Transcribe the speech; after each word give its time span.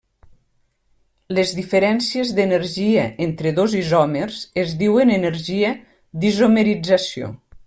Les 1.39 1.51
diferències 1.57 2.31
d'energia 2.39 3.05
entre 3.27 3.53
dos 3.61 3.77
isòmers 3.83 4.41
es 4.65 4.75
diuen 4.83 5.15
energia 5.21 5.79
d'isomerització. 6.23 7.35